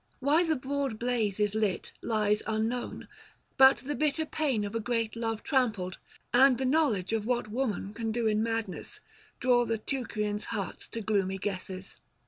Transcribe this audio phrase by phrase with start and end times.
[0.19, 3.07] Why the broad blaze is lit lies unknown;
[3.57, 5.99] but the bitter pain of a great love trampled,
[6.33, 8.99] and the knowledge of what woman can do in madness,
[9.39, 11.97] draw the Teucrians' hearts to gloomy guesses.